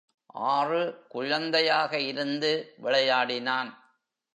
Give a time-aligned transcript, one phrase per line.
[0.49, 1.05] ஆறு
[1.09, 2.73] குழந்தையாக இருந்து
[2.77, 3.71] விளையாடினான்.